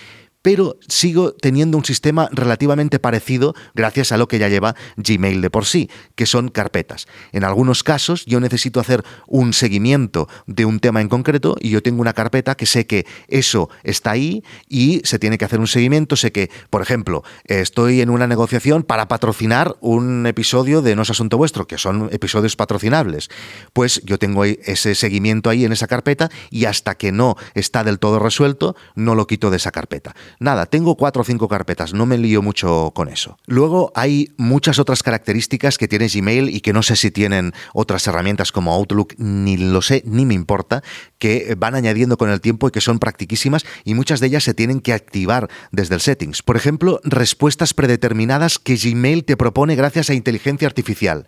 pero 0.46 0.78
sigo 0.86 1.32
teniendo 1.32 1.76
un 1.76 1.84
sistema 1.84 2.28
relativamente 2.30 3.00
parecido 3.00 3.56
gracias 3.74 4.12
a 4.12 4.16
lo 4.16 4.28
que 4.28 4.38
ya 4.38 4.48
lleva 4.48 4.76
Gmail 4.96 5.40
de 5.40 5.50
por 5.50 5.64
sí, 5.64 5.90
que 6.14 6.24
son 6.24 6.50
carpetas. 6.50 7.08
En 7.32 7.42
algunos 7.42 7.82
casos 7.82 8.24
yo 8.26 8.38
necesito 8.38 8.78
hacer 8.78 9.02
un 9.26 9.52
seguimiento 9.52 10.28
de 10.46 10.64
un 10.64 10.78
tema 10.78 11.00
en 11.00 11.08
concreto 11.08 11.56
y 11.58 11.70
yo 11.70 11.82
tengo 11.82 12.00
una 12.00 12.12
carpeta 12.12 12.54
que 12.54 12.64
sé 12.64 12.86
que 12.86 13.06
eso 13.26 13.70
está 13.82 14.12
ahí 14.12 14.44
y 14.68 15.00
se 15.02 15.18
tiene 15.18 15.36
que 15.36 15.44
hacer 15.44 15.58
un 15.58 15.66
seguimiento. 15.66 16.14
Sé 16.14 16.30
que, 16.30 16.48
por 16.70 16.80
ejemplo, 16.80 17.24
estoy 17.46 18.00
en 18.00 18.08
una 18.08 18.28
negociación 18.28 18.84
para 18.84 19.08
patrocinar 19.08 19.74
un 19.80 20.28
episodio 20.28 20.80
de 20.80 20.94
No 20.94 21.02
es 21.02 21.10
Asunto 21.10 21.38
Vuestro, 21.38 21.66
que 21.66 21.76
son 21.76 22.08
episodios 22.12 22.54
patrocinables. 22.54 23.30
Pues 23.72 24.00
yo 24.04 24.16
tengo 24.20 24.44
ese 24.44 24.94
seguimiento 24.94 25.50
ahí 25.50 25.64
en 25.64 25.72
esa 25.72 25.88
carpeta 25.88 26.30
y 26.50 26.66
hasta 26.66 26.94
que 26.94 27.10
no 27.10 27.34
está 27.54 27.82
del 27.82 27.98
todo 27.98 28.20
resuelto, 28.20 28.76
no 28.94 29.16
lo 29.16 29.26
quito 29.26 29.50
de 29.50 29.56
esa 29.56 29.72
carpeta. 29.72 30.14
Nada, 30.38 30.66
tengo 30.66 30.97
cuatro 30.97 31.23
o 31.23 31.25
cinco 31.25 31.49
carpetas, 31.49 31.95
no 31.95 32.07
me 32.07 32.19
lío 32.19 32.43
mucho 32.43 32.93
con 32.95 33.09
eso. 33.09 33.38
Luego 33.47 33.93
hay 33.95 34.33
muchas 34.37 34.78
otras 34.78 35.02
características 35.02 35.78
que 35.78 35.88
tiene 35.88 36.09
Gmail 36.09 36.50
y 36.50 36.61
que 36.61 36.73
no 36.73 36.83
sé 36.83 36.97
si 36.97 37.11
tienen 37.11 37.52
otras 37.73 38.07
herramientas 38.07 38.52
como 38.52 38.73
Outlook, 38.75 39.14
ni 39.19 39.57
lo 39.57 39.83
sé, 39.83 40.02
ni 40.05 40.26
me 40.26 40.35
importa, 40.35 40.83
que 41.19 41.55
van 41.57 41.75
añadiendo 41.75 42.16
con 42.16 42.31
el 42.31 42.40
tiempo 42.40 42.69
y 42.69 42.71
que 42.71 42.81
son 42.81 42.99
practiquísimas 42.99 43.64
y 43.85 43.95
muchas 43.95 44.21
de 44.21 44.26
ellas 44.26 44.45
se 44.45 44.55
tienen 44.55 44.81
que 44.81 44.93
activar 44.93 45.49
desde 45.73 45.95
el 45.95 46.00
settings. 46.00 46.43
Por 46.43 46.57
ejemplo, 46.57 47.00
respuestas 47.05 47.75
predeterminadas 47.75 48.59
que 48.59 48.76
Gmail 48.76 49.25
te 49.25 49.37
propone 49.37 49.76
gracias 49.76 50.11
a 50.11 50.14
inteligencia 50.14 50.69
artificial. 50.69 51.26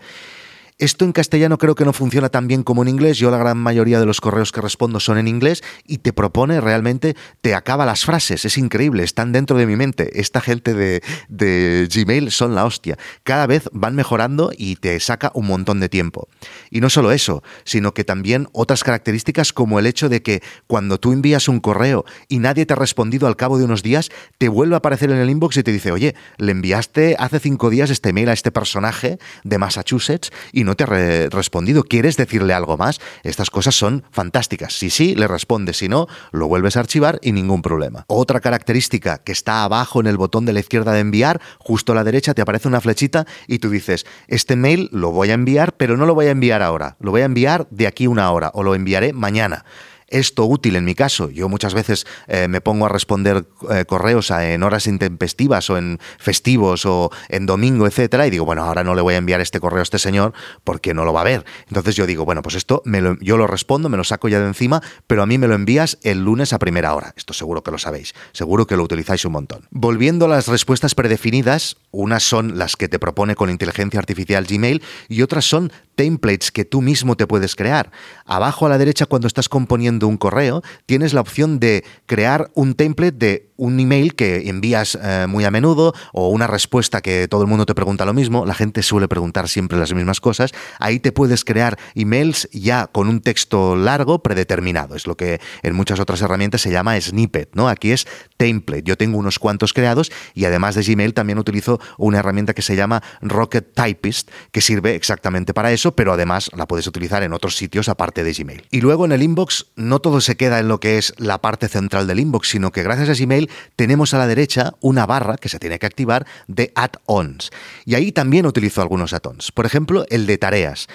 Esto 0.78 1.04
en 1.04 1.10
castellano 1.10 1.58
creo 1.58 1.74
que 1.74 1.84
no 1.84 1.92
funciona 1.92 2.28
tan 2.28 2.46
bien 2.46 2.62
como 2.62 2.82
en 2.82 2.88
inglés. 2.88 3.18
Yo 3.18 3.32
la 3.32 3.36
gran 3.36 3.58
mayoría 3.58 3.98
de 3.98 4.06
los 4.06 4.20
correos 4.20 4.52
que 4.52 4.60
respondo 4.60 5.00
son 5.00 5.18
en 5.18 5.26
inglés 5.26 5.64
y 5.84 5.98
te 5.98 6.12
propone 6.12 6.60
realmente, 6.60 7.16
te 7.40 7.56
acaba 7.56 7.84
las 7.84 8.04
frases. 8.04 8.44
Es 8.44 8.56
increíble, 8.56 9.02
están 9.02 9.32
dentro 9.32 9.56
de 9.56 9.66
mi 9.66 9.74
mente. 9.74 10.20
Esta 10.20 10.40
gente 10.40 10.74
de, 10.74 11.02
de 11.28 11.88
Gmail 11.92 12.30
son 12.30 12.54
la 12.54 12.64
hostia. 12.64 12.96
Cada 13.24 13.48
vez 13.48 13.68
van 13.72 13.96
mejorando 13.96 14.52
y 14.56 14.76
te 14.76 15.00
saca 15.00 15.32
un 15.34 15.48
montón 15.48 15.80
de 15.80 15.88
tiempo. 15.88 16.28
Y 16.70 16.80
no 16.80 16.90
solo 16.90 17.10
eso, 17.10 17.42
sino 17.64 17.92
que 17.92 18.04
también 18.04 18.46
otras 18.52 18.84
características 18.84 19.52
como 19.52 19.80
el 19.80 19.86
hecho 19.86 20.08
de 20.08 20.22
que 20.22 20.44
cuando 20.68 21.00
tú 21.00 21.12
envías 21.12 21.48
un 21.48 21.58
correo 21.58 22.04
y 22.28 22.38
nadie 22.38 22.66
te 22.66 22.74
ha 22.74 22.76
respondido 22.76 23.26
al 23.26 23.34
cabo 23.34 23.58
de 23.58 23.64
unos 23.64 23.82
días, 23.82 24.10
te 24.38 24.48
vuelve 24.48 24.76
a 24.76 24.78
aparecer 24.78 25.10
en 25.10 25.18
el 25.18 25.28
inbox 25.28 25.56
y 25.56 25.64
te 25.64 25.72
dice, 25.72 25.90
oye, 25.90 26.14
le 26.36 26.52
enviaste 26.52 27.16
hace 27.18 27.40
cinco 27.40 27.68
días 27.68 27.90
este 27.90 28.12
mail 28.12 28.28
a 28.28 28.32
este 28.32 28.52
personaje 28.52 29.18
de 29.42 29.58
Massachusetts 29.58 30.30
y 30.52 30.67
no 30.68 30.76
te 30.76 30.84
ha 30.84 31.28
respondido. 31.30 31.82
¿Quieres 31.82 32.16
decirle 32.16 32.54
algo 32.54 32.76
más? 32.76 33.00
Estas 33.24 33.50
cosas 33.50 33.74
son 33.74 34.04
fantásticas. 34.12 34.74
Si 34.74 34.90
sí, 34.90 35.14
le 35.14 35.26
responde. 35.26 35.72
Si 35.72 35.88
no, 35.88 36.06
lo 36.30 36.46
vuelves 36.46 36.76
a 36.76 36.80
archivar 36.80 37.18
y 37.22 37.32
ningún 37.32 37.62
problema. 37.62 38.04
Otra 38.06 38.40
característica 38.40 39.18
que 39.18 39.32
está 39.32 39.64
abajo 39.64 40.00
en 40.00 40.06
el 40.06 40.16
botón 40.16 40.44
de 40.44 40.52
la 40.52 40.60
izquierda 40.60 40.92
de 40.92 41.00
enviar, 41.00 41.40
justo 41.58 41.92
a 41.92 41.94
la 41.94 42.04
derecha 42.04 42.34
te 42.34 42.42
aparece 42.42 42.68
una 42.68 42.80
flechita 42.80 43.26
y 43.46 43.58
tú 43.58 43.70
dices, 43.70 44.06
este 44.28 44.54
mail 44.54 44.88
lo 44.92 45.10
voy 45.10 45.30
a 45.30 45.34
enviar, 45.34 45.74
pero 45.76 45.96
no 45.96 46.06
lo 46.06 46.14
voy 46.14 46.26
a 46.26 46.30
enviar 46.30 46.62
ahora. 46.62 46.96
Lo 47.00 47.10
voy 47.10 47.22
a 47.22 47.24
enviar 47.24 47.66
de 47.70 47.86
aquí 47.86 48.06
una 48.06 48.30
hora 48.30 48.50
o 48.54 48.62
lo 48.62 48.74
enviaré 48.74 49.12
mañana 49.12 49.64
esto 50.08 50.44
útil 50.44 50.76
en 50.76 50.84
mi 50.84 50.94
caso. 50.94 51.30
Yo 51.30 51.48
muchas 51.48 51.74
veces 51.74 52.06
eh, 52.26 52.48
me 52.48 52.60
pongo 52.60 52.86
a 52.86 52.88
responder 52.88 53.46
eh, 53.70 53.84
correos 53.86 54.30
en 54.30 54.62
horas 54.62 54.86
intempestivas 54.86 55.70
o 55.70 55.78
en 55.78 55.98
festivos 56.18 56.86
o 56.86 57.10
en 57.28 57.46
domingo, 57.46 57.86
etcétera, 57.86 58.26
y 58.26 58.30
digo, 58.30 58.44
bueno, 58.44 58.64
ahora 58.64 58.84
no 58.84 58.94
le 58.94 59.02
voy 59.02 59.14
a 59.14 59.18
enviar 59.18 59.40
este 59.40 59.60
correo 59.60 59.80
a 59.80 59.82
este 59.82 59.98
señor 59.98 60.32
porque 60.64 60.94
no 60.94 61.04
lo 61.04 61.12
va 61.12 61.22
a 61.22 61.24
ver. 61.24 61.44
Entonces 61.68 61.96
yo 61.96 62.06
digo, 62.06 62.24
bueno, 62.24 62.42
pues 62.42 62.54
esto 62.54 62.82
yo 63.20 63.36
lo 63.36 63.46
respondo, 63.46 63.88
me 63.88 63.96
lo 63.96 64.04
saco 64.04 64.28
ya 64.28 64.40
de 64.40 64.46
encima, 64.46 64.82
pero 65.06 65.22
a 65.22 65.26
mí 65.26 65.38
me 65.38 65.48
lo 65.48 65.54
envías 65.54 65.98
el 66.02 66.24
lunes 66.24 66.52
a 66.52 66.58
primera 66.58 66.94
hora. 66.94 67.12
Esto 67.16 67.32
seguro 67.32 67.62
que 67.62 67.70
lo 67.70 67.78
sabéis, 67.78 68.14
seguro 68.32 68.66
que 68.66 68.76
lo 68.76 68.82
utilizáis 68.82 69.24
un 69.24 69.32
montón. 69.32 69.66
Volviendo 69.70 70.24
a 70.24 70.28
las 70.28 70.48
respuestas 70.48 70.94
predefinidas, 70.94 71.76
unas 71.90 72.22
son 72.22 72.58
las 72.58 72.76
que 72.76 72.88
te 72.88 72.98
propone 72.98 73.34
con 73.34 73.50
inteligencia 73.50 74.00
artificial 74.00 74.46
Gmail 74.46 74.82
y 75.08 75.22
otras 75.22 75.44
son 75.44 75.72
templates 75.98 76.52
que 76.52 76.64
tú 76.64 76.80
mismo 76.80 77.16
te 77.16 77.26
puedes 77.26 77.56
crear. 77.56 77.90
Abajo 78.24 78.66
a 78.66 78.68
la 78.68 78.78
derecha, 78.78 79.04
cuando 79.04 79.26
estás 79.26 79.48
componiendo 79.48 80.06
un 80.06 80.16
correo, 80.16 80.62
tienes 80.86 81.12
la 81.12 81.20
opción 81.20 81.58
de 81.58 81.84
crear 82.06 82.52
un 82.54 82.74
template 82.74 83.16
de 83.18 83.47
un 83.58 83.78
email 83.78 84.14
que 84.14 84.48
envías 84.48 84.98
eh, 85.02 85.26
muy 85.28 85.44
a 85.44 85.50
menudo 85.50 85.92
o 86.14 86.30
una 86.30 86.46
respuesta 86.46 87.02
que 87.02 87.28
todo 87.28 87.42
el 87.42 87.48
mundo 87.48 87.66
te 87.66 87.74
pregunta 87.74 88.06
lo 88.06 88.14
mismo. 88.14 88.46
La 88.46 88.54
gente 88.54 88.82
suele 88.82 89.08
preguntar 89.08 89.48
siempre 89.48 89.78
las 89.78 89.92
mismas 89.92 90.20
cosas. 90.20 90.52
Ahí 90.78 90.98
te 90.98 91.12
puedes 91.12 91.44
crear 91.44 91.78
emails 91.94 92.48
ya 92.52 92.86
con 92.86 93.08
un 93.08 93.20
texto 93.20 93.76
largo 93.76 94.22
predeterminado. 94.22 94.94
Es 94.94 95.06
lo 95.06 95.16
que 95.16 95.40
en 95.62 95.74
muchas 95.74 96.00
otras 96.00 96.22
herramientas 96.22 96.62
se 96.62 96.70
llama 96.70 96.98
snippet, 96.98 97.50
¿no? 97.52 97.68
Aquí 97.68 97.90
es 97.90 98.06
template. 98.38 98.84
Yo 98.84 98.96
tengo 98.96 99.18
unos 99.18 99.38
cuantos 99.38 99.74
creados 99.74 100.10
y 100.32 100.46
además 100.46 100.74
de 100.74 100.82
Gmail 100.82 101.12
también 101.12 101.38
utilizo 101.38 101.78
una 101.98 102.20
herramienta 102.20 102.54
que 102.54 102.62
se 102.62 102.76
llama 102.76 103.02
Rocket 103.20 103.74
Typist, 103.74 104.30
que 104.52 104.62
sirve 104.62 104.94
exactamente 104.94 105.52
para 105.52 105.70
eso 105.72 105.94
pero 105.98 106.12
además 106.12 106.48
la 106.56 106.68
puedes 106.68 106.86
utilizar 106.86 107.24
en 107.24 107.32
otros 107.32 107.56
sitios 107.56 107.88
aparte 107.88 108.22
de 108.22 108.32
Gmail. 108.32 108.66
Y 108.70 108.80
luego 108.80 109.04
en 109.04 109.10
el 109.10 109.20
inbox 109.20 109.66
no 109.74 109.98
todo 109.98 110.20
se 110.20 110.36
queda 110.36 110.60
en 110.60 110.68
lo 110.68 110.78
que 110.78 110.96
es 110.96 111.12
la 111.18 111.38
parte 111.38 111.66
central 111.66 112.06
del 112.06 112.20
inbox, 112.20 112.50
sino 112.50 112.70
que 112.70 112.84
gracias 112.84 113.08
a 113.08 113.20
Gmail 113.20 113.47
tenemos 113.76 114.14
a 114.14 114.18
la 114.18 114.26
derecha 114.26 114.74
una 114.80 115.06
barra 115.06 115.36
que 115.36 115.48
se 115.48 115.58
tiene 115.58 115.78
que 115.78 115.86
activar 115.86 116.26
de 116.46 116.72
add-ons. 116.74 117.50
Y 117.84 117.94
ahí 117.94 118.12
también 118.12 118.46
utilizo 118.46 118.82
algunos 118.82 119.12
add-ons. 119.12 119.52
Por 119.52 119.66
ejemplo, 119.66 120.04
el 120.10 120.26
de 120.26 120.38
tareas. 120.38 120.86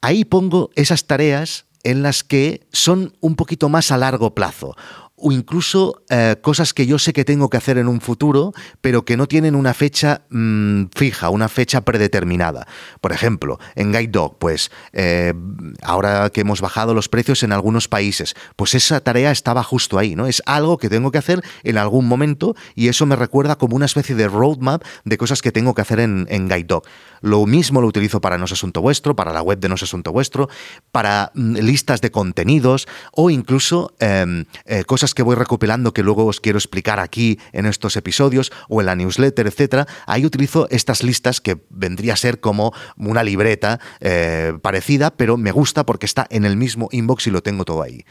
Ahí 0.00 0.24
pongo 0.24 0.70
esas 0.74 1.06
tareas 1.06 1.66
en 1.82 2.02
las 2.02 2.24
que 2.24 2.66
son 2.72 3.14
un 3.20 3.36
poquito 3.36 3.68
más 3.68 3.90
a 3.90 3.96
largo 3.96 4.34
plazo 4.34 4.76
o 5.20 5.32
incluso 5.32 6.02
eh, 6.08 6.36
cosas 6.40 6.74
que 6.74 6.86
yo 6.86 6.98
sé 6.98 7.12
que 7.12 7.24
tengo 7.24 7.50
que 7.50 7.56
hacer 7.56 7.78
en 7.78 7.88
un 7.88 8.00
futuro, 8.00 8.52
pero 8.80 9.04
que 9.04 9.16
no 9.16 9.26
tienen 9.26 9.54
una 9.54 9.74
fecha 9.74 10.22
mm, 10.30 10.84
fija, 10.94 11.30
una 11.30 11.48
fecha 11.48 11.82
predeterminada. 11.82 12.66
Por 13.00 13.12
ejemplo, 13.12 13.58
en 13.74 13.92
Guide 13.92 14.08
Dog, 14.08 14.38
pues 14.38 14.70
eh, 14.92 15.34
ahora 15.82 16.30
que 16.30 16.40
hemos 16.40 16.60
bajado 16.60 16.94
los 16.94 17.08
precios 17.08 17.42
en 17.42 17.52
algunos 17.52 17.88
países, 17.88 18.34
pues 18.56 18.74
esa 18.74 19.00
tarea 19.00 19.30
estaba 19.30 19.62
justo 19.62 19.98
ahí, 19.98 20.16
¿no? 20.16 20.26
Es 20.26 20.42
algo 20.46 20.78
que 20.78 20.88
tengo 20.88 21.10
que 21.10 21.18
hacer 21.18 21.42
en 21.62 21.78
algún 21.78 22.06
momento 22.06 22.54
y 22.74 22.88
eso 22.88 23.06
me 23.06 23.16
recuerda 23.16 23.56
como 23.56 23.76
una 23.76 23.86
especie 23.86 24.14
de 24.14 24.28
roadmap 24.28 24.82
de 25.04 25.18
cosas 25.18 25.42
que 25.42 25.52
tengo 25.52 25.74
que 25.74 25.82
hacer 25.82 26.00
en, 26.00 26.26
en 26.30 26.48
Guide 26.48 26.64
Dog. 26.64 26.82
Lo 27.20 27.46
mismo 27.46 27.80
lo 27.80 27.86
utilizo 27.86 28.20
para 28.20 28.38
No 28.38 28.44
es 28.44 28.52
Asunto 28.52 28.80
Vuestro, 28.80 29.14
para 29.16 29.32
la 29.32 29.42
web 29.42 29.58
de 29.58 29.68
No 29.68 29.74
es 29.74 29.82
Asunto 29.82 30.12
Vuestro, 30.12 30.48
para 30.92 31.32
mm, 31.34 31.56
listas 31.56 32.00
de 32.00 32.10
contenidos 32.10 32.88
o 33.12 33.30
incluso 33.30 33.94
em, 34.00 34.44
eh, 34.64 34.84
cosas 34.84 35.14
que 35.14 35.22
voy 35.22 35.36
recopilando 35.36 35.92
que 35.92 36.02
luego 36.02 36.26
os 36.26 36.40
quiero 36.40 36.58
explicar 36.58 37.00
aquí 37.00 37.38
en 37.52 37.66
estos 37.66 37.96
episodios 37.96 38.52
o 38.68 38.80
en 38.80 38.86
la 38.86 38.96
newsletter, 38.96 39.46
etcétera, 39.46 39.86
ahí 40.06 40.24
utilizo 40.24 40.66
estas 40.70 41.02
listas 41.02 41.40
que 41.40 41.60
vendría 41.70 42.14
a 42.14 42.16
ser 42.16 42.40
como 42.40 42.72
una 42.96 43.22
libreta 43.22 43.80
eh, 44.00 44.54
parecida, 44.62 45.10
pero 45.10 45.36
me 45.36 45.52
gusta 45.52 45.84
porque 45.84 46.06
está 46.06 46.26
en 46.30 46.44
el 46.44 46.56
mismo 46.56 46.88
inbox 46.92 47.26
y 47.26 47.30
lo 47.30 47.42
tengo 47.42 47.64
todo 47.64 47.82
ahí. 47.82 48.04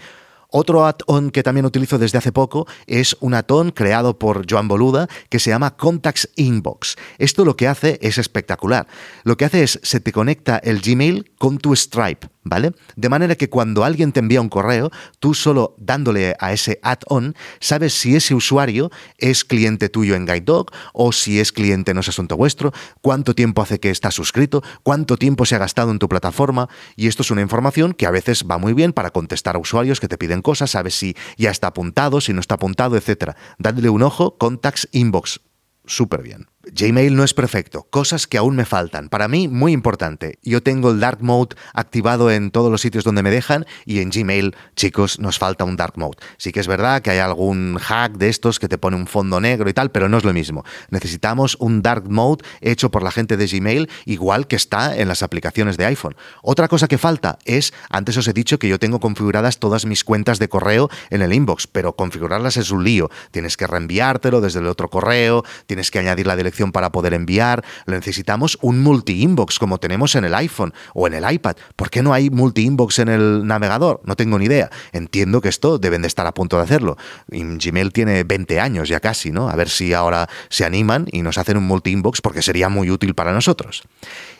Otro 0.51 0.85
add-on 0.85 1.29
que 1.29 1.43
también 1.43 1.65
utilizo 1.65 1.99
desde 1.99 2.17
hace 2.17 2.31
poco 2.31 2.67
es 2.87 3.15
un 3.19 3.35
add-on 3.35 3.71
creado 3.71 4.17
por 4.17 4.49
Joan 4.49 4.67
Boluda 4.67 5.07
que 5.29 5.39
se 5.39 5.51
llama 5.51 5.77
Contacts 5.77 6.27
Inbox. 6.35 6.95
Esto 7.19 7.45
lo 7.45 7.55
que 7.55 7.67
hace 7.67 7.99
es 8.01 8.17
espectacular. 8.17 8.87
Lo 9.23 9.37
que 9.37 9.45
hace 9.45 9.61
es 9.61 9.79
se 9.83 9.99
te 9.99 10.11
conecta 10.11 10.57
el 10.57 10.81
Gmail 10.81 11.31
con 11.37 11.59
tu 11.59 11.75
Stripe. 11.75 12.27
¿Vale? 12.49 12.73
De 12.95 13.09
manera 13.09 13.35
que 13.35 13.49
cuando 13.49 13.83
alguien 13.83 14.11
te 14.11 14.19
envía 14.19 14.41
un 14.41 14.49
correo, 14.49 14.91
tú 15.19 15.33
solo 15.33 15.75
dándole 15.77 16.35
a 16.39 16.51
ese 16.51 16.79
add-on, 16.81 17.35
sabes 17.59 17.93
si 17.93 18.15
ese 18.15 18.33
usuario 18.33 18.91
es 19.17 19.45
cliente 19.45 19.87
tuyo 19.87 20.15
en 20.15 20.25
GuideDog 20.25 20.71
o 20.93 21.11
si 21.11 21.39
es 21.39 21.51
cliente 21.51 21.93
No 21.93 22.01
es 22.01 22.09
Asunto 22.09 22.35
Vuestro, 22.35 22.73
cuánto 23.01 23.35
tiempo 23.35 23.61
hace 23.61 23.79
que 23.79 23.91
está 23.91 24.11
suscrito, 24.11 24.63
cuánto 24.83 25.15
tiempo 25.17 25.45
se 25.45 25.55
ha 25.55 25.59
gastado 25.59 25.91
en 25.91 25.99
tu 25.99 26.09
plataforma, 26.09 26.67
y 26.95 27.07
esto 27.07 27.21
es 27.21 27.31
una 27.31 27.41
información 27.41 27.93
que 27.93 28.07
a 28.07 28.11
veces 28.11 28.45
va 28.49 28.57
muy 28.57 28.73
bien 28.73 28.93
para 28.93 29.11
contestar 29.11 29.55
a 29.55 29.59
usuarios 29.59 29.99
que 29.99 30.07
te 30.07 30.17
piden 30.17 30.41
cosas, 30.41 30.71
sabes 30.71 30.95
si 30.95 31.15
ya 31.37 31.51
está 31.51 31.67
apuntado, 31.67 32.19
si 32.19 32.33
no 32.33 32.39
está 32.39 32.55
apuntado, 32.55 32.97
etc. 32.97 33.35
Dadle 33.59 33.89
un 33.89 34.01
ojo, 34.01 34.37
Contacts 34.37 34.89
Inbox, 34.91 35.41
súper 35.85 36.23
bien. 36.23 36.47
Gmail 36.73 37.15
no 37.15 37.23
es 37.23 37.33
perfecto, 37.33 37.87
cosas 37.89 38.27
que 38.27 38.37
aún 38.37 38.55
me 38.55 38.65
faltan. 38.65 39.09
Para 39.09 39.27
mí, 39.27 39.47
muy 39.47 39.71
importante. 39.71 40.39
Yo 40.43 40.61
tengo 40.61 40.91
el 40.91 40.99
Dark 40.99 41.21
Mode 41.21 41.55
activado 41.73 42.31
en 42.31 42.51
todos 42.51 42.71
los 42.71 42.81
sitios 42.81 43.03
donde 43.03 43.23
me 43.23 43.31
dejan 43.31 43.65
y 43.85 43.99
en 43.99 44.09
Gmail, 44.09 44.55
chicos, 44.75 45.19
nos 45.19 45.39
falta 45.39 45.63
un 45.63 45.75
Dark 45.75 45.97
Mode. 45.97 46.17
Sí 46.37 46.51
que 46.51 46.59
es 46.59 46.67
verdad 46.67 47.01
que 47.01 47.11
hay 47.11 47.19
algún 47.19 47.77
hack 47.79 48.13
de 48.13 48.29
estos 48.29 48.59
que 48.59 48.67
te 48.67 48.77
pone 48.77 48.97
un 48.97 49.07
fondo 49.07 49.39
negro 49.39 49.69
y 49.69 49.73
tal, 49.73 49.91
pero 49.91 50.09
no 50.09 50.17
es 50.17 50.23
lo 50.23 50.33
mismo. 50.33 50.63
Necesitamos 50.89 51.57
un 51.59 51.81
Dark 51.81 52.09
Mode 52.09 52.43
hecho 52.61 52.91
por 52.91 53.03
la 53.03 53.11
gente 53.11 53.37
de 53.37 53.47
Gmail, 53.47 53.89
igual 54.05 54.47
que 54.47 54.55
está 54.55 54.97
en 54.97 55.07
las 55.07 55.23
aplicaciones 55.23 55.77
de 55.77 55.85
iPhone. 55.85 56.15
Otra 56.41 56.67
cosa 56.67 56.87
que 56.87 56.97
falta 56.97 57.39
es, 57.45 57.73
antes 57.89 58.17
os 58.17 58.27
he 58.27 58.33
dicho 58.33 58.59
que 58.59 58.67
yo 58.67 58.79
tengo 58.79 58.99
configuradas 58.99 59.59
todas 59.59 59.85
mis 59.85 60.03
cuentas 60.03 60.39
de 60.39 60.49
correo 60.49 60.89
en 61.09 61.21
el 61.21 61.33
inbox, 61.33 61.67
pero 61.67 61.95
configurarlas 61.95 62.57
es 62.57 62.71
un 62.71 62.83
lío. 62.83 63.09
Tienes 63.31 63.57
que 63.57 63.67
reenviártelo 63.67 64.41
desde 64.41 64.59
el 64.59 64.67
otro 64.67 64.89
correo, 64.89 65.43
tienes 65.65 65.91
que 65.91 65.99
añadir 65.99 66.27
la 66.27 66.35
dirección 66.35 66.58
para 66.71 66.91
poder 66.91 67.13
enviar, 67.13 67.63
necesitamos 67.87 68.57
un 68.61 68.81
multi-inbox 68.83 69.59
como 69.59 69.79
tenemos 69.79 70.15
en 70.15 70.25
el 70.25 70.35
iPhone 70.35 70.73
o 70.93 71.07
en 71.07 71.13
el 71.13 71.31
iPad. 71.31 71.55
¿Por 71.75 71.89
qué 71.89 72.03
no 72.03 72.13
hay 72.13 72.29
multi-inbox 72.29 72.99
en 72.99 73.09
el 73.09 73.47
navegador? 73.47 74.01
No 74.03 74.15
tengo 74.15 74.37
ni 74.37 74.45
idea. 74.45 74.69
Entiendo 74.91 75.41
que 75.41 75.49
esto 75.49 75.79
deben 75.79 76.01
de 76.01 76.07
estar 76.07 76.27
a 76.27 76.33
punto 76.33 76.57
de 76.57 76.63
hacerlo. 76.63 76.97
Gmail 77.27 77.91
tiene 77.91 78.23
20 78.23 78.59
años 78.59 78.89
ya 78.89 78.99
casi, 78.99 79.31
¿no? 79.31 79.49
A 79.49 79.55
ver 79.55 79.69
si 79.69 79.93
ahora 79.93 80.29
se 80.49 80.65
animan 80.65 81.07
y 81.11 81.21
nos 81.21 81.37
hacen 81.37 81.57
un 81.57 81.63
multi-inbox 81.65 82.21
porque 82.21 82.41
sería 82.41 82.69
muy 82.69 82.91
útil 82.91 83.15
para 83.15 83.33
nosotros. 83.33 83.83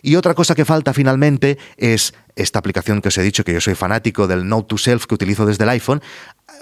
Y 0.02 0.16
otra 0.16 0.34
cosa 0.34 0.56
que 0.56 0.66
falta 0.66 0.94
finalmente 0.94 1.58
es 1.78 2.14
esta 2.36 2.60
aplicación 2.60 3.02
que 3.02 3.10
os 3.10 3.18
he 3.18 3.22
dicho 3.22 3.44
que 3.44 3.54
yo 3.54 3.62
soy 3.62 3.76
fanático 3.76 4.28
del 4.28 4.48
Note 4.48 4.68
to 4.68 4.78
Self 4.78 5.06
que 5.06 5.16
utilizo 5.16 5.46
desde 5.46 5.64
el 5.64 5.70
iPhone, 5.70 6.02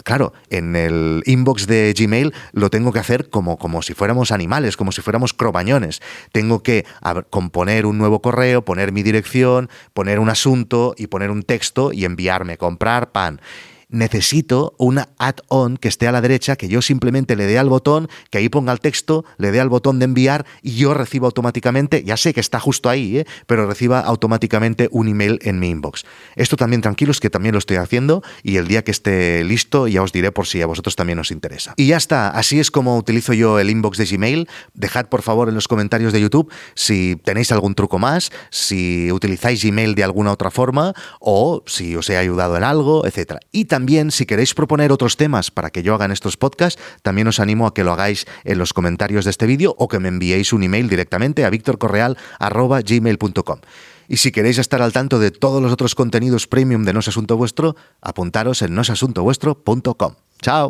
claro, 0.04 0.34
en 0.50 0.76
el 0.76 1.24
inbox 1.26 1.68
de 1.68 1.94
Gmail 1.98 2.34
lo 2.54 2.70
tengo 2.70 2.92
que 2.92 3.00
hacer 3.00 3.30
como, 3.30 3.58
como 3.58 3.82
si 3.82 3.94
fuéramos 3.94 4.32
animales, 4.32 4.78
como 4.78 4.92
si 4.92 5.02
fuéramos 5.02 5.34
cromañones. 5.34 6.02
Tengo 6.32 6.64
que 6.64 6.86
componer 7.30 7.86
un 7.86 7.98
nuevo 7.98 8.22
correo, 8.22 8.64
poner 8.64 8.92
mi 8.92 9.04
dirección, 9.04 9.70
poner 9.94 10.20
un 10.20 10.30
asunto 10.30 10.96
y 10.98 11.08
poner 11.08 11.32
un 11.32 11.44
texto 11.44 11.92
y 11.94 12.06
enviarme, 12.06 12.58
comprar 12.58 13.12
pan. 13.12 13.42
Necesito 13.90 14.76
una 14.78 15.10
add-on 15.18 15.78
que 15.78 15.88
esté 15.88 16.08
a 16.08 16.12
la 16.12 16.22
derecha, 16.22 16.56
que 16.56 16.68
yo 16.68 16.82
simplemente 16.82 17.36
le 17.36 17.46
dé 17.46 17.58
al 17.58 17.70
botón, 17.70 18.10
que 18.30 18.40
ahí 18.40 18.50
ponga 18.50 18.74
el 18.74 18.80
texto, 18.80 19.26
le 19.38 19.52
dé 19.52 19.60
al 19.60 19.70
botón 19.70 20.00
de 20.00 20.06
enviar 20.06 20.46
y 20.62 20.76
yo 20.76 20.94
recibo 20.94 21.26
automáticamente, 21.26 22.04
ya 22.04 22.18
sé 22.18 22.34
que 22.34 22.40
está 22.40 22.60
justo 22.60 22.90
ahí, 22.90 23.20
¿eh? 23.20 23.26
pero 23.46 23.66
reciba 23.66 24.00
automáticamente 24.02 24.90
un 24.92 25.08
email 25.08 25.40
en 25.44 25.60
mi 25.60 25.70
inbox. 25.70 26.06
Esto 26.36 26.58
también 26.58 26.82
tranquilos 26.82 27.20
que 27.20 27.30
también 27.30 27.54
lo 27.54 27.60
estoy 27.60 27.78
haciendo 27.78 28.24
y 28.44 28.58
el 28.58 28.68
día 28.68 28.84
que 28.84 28.92
esté 28.92 29.44
listo 29.44 29.88
ya 29.88 30.02
os 30.02 30.12
diré 30.12 30.32
por 30.32 30.48
si 30.48 30.62
a 30.62 30.66
vosotros 30.66 30.96
también 30.96 31.20
os 31.20 31.32
interesa. 31.32 31.74
Y 31.78 31.88
ya 31.88 31.98
está, 31.98 32.30
así 32.30 32.60
es 32.60 32.72
como 32.72 32.98
utilizo 32.98 33.34
yo 33.34 33.60
el 33.60 33.70
inbox 33.70 33.98
de 33.98 34.06
Gmail. 34.06 34.50
Dejad 34.74 35.08
por 35.08 35.22
favor 35.22 35.50
en 35.50 35.56
los 35.56 35.68
comentarios 35.68 36.14
de 36.14 36.22
YouTube 36.22 36.52
si 36.76 37.16
tenéis 37.24 37.52
algún 37.52 37.76
truco 37.76 38.00
más, 38.00 38.32
si 38.50 39.12
utilizáis 39.12 39.64
Gmail 39.64 39.96
de 39.96 40.04
alguna 40.04 40.32
otra 40.32 40.52
forma 40.52 40.94
o 41.20 41.64
si 41.66 41.96
os 41.96 42.10
he 42.10 42.18
ayudado 42.18 42.58
en 42.58 42.64
algo, 42.64 43.06
etc. 43.06 43.38
Y 43.52 43.66
también 43.78 44.10
si 44.10 44.26
queréis 44.26 44.56
proponer 44.56 44.92
otros 44.92 45.18
temas 45.18 45.52
para 45.52 45.70
que 45.70 45.84
yo 45.84 45.94
haga 45.94 46.06
en 46.06 46.12
estos 46.12 46.36
podcasts, 46.36 46.82
también 47.04 47.28
os 47.28 47.40
animo 47.40 47.68
a 47.68 47.76
que 47.76 47.84
lo 47.84 47.94
hagáis 47.94 48.26
en 48.44 48.58
los 48.58 48.74
comentarios 48.74 49.24
de 49.24 49.30
este 49.30 49.46
vídeo 49.46 49.76
o 49.78 49.88
que 49.88 50.00
me 50.00 50.08
enviéis 50.08 50.52
un 50.52 50.64
email 50.64 50.90
directamente 50.90 51.46
a 51.46 51.52
victorcorreal.gmail.com. 51.52 53.60
Y 54.08 54.18
si 54.18 54.32
queréis 54.32 54.58
estar 54.58 54.82
al 54.82 54.94
tanto 54.94 55.20
de 55.20 55.30
todos 55.30 55.62
los 55.62 55.72
otros 55.72 55.94
contenidos 55.94 56.48
premium 56.48 56.86
de 56.86 56.94
No 56.94 57.02
es 57.02 57.08
Asunto 57.08 57.38
Vuestro, 57.38 57.76
apuntaros 58.02 58.64
en 58.64 58.74
nosasuntovuestro.com. 58.74 60.16
¡Chao! 60.42 60.66